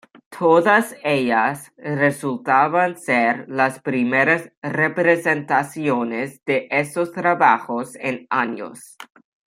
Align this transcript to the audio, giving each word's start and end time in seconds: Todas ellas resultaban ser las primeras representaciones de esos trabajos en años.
Todas 0.35 0.95
ellas 1.03 1.71
resultaban 1.77 2.97
ser 2.97 3.47
las 3.47 3.79
primeras 3.81 4.51
representaciones 4.63 6.43
de 6.43 6.67
esos 6.71 7.11
trabajos 7.11 7.93
en 7.97 8.25
años. 8.31 8.97